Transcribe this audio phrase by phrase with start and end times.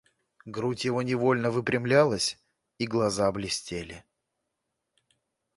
[0.45, 2.39] Грудь его невольно выпрямлялась,
[2.79, 4.03] и глаза блестели.